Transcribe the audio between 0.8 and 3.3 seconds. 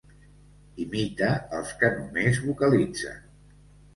Imita els que només vocalitzen.